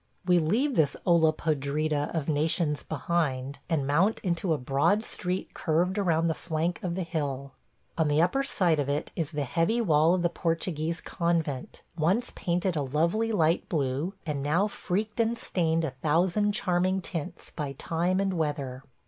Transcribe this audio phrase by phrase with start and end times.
[0.25, 5.99] We leave this olla podrida of nations behind, and mount into a broad street curved
[5.99, 7.53] around the flank of the hill.
[7.99, 12.31] On the upper side of it is the heavy wall of the Portuguese convent, once
[12.35, 17.73] painted a lovely light blue, and now freaked and stained a thousand charming tints by
[17.73, 18.83] time and weather.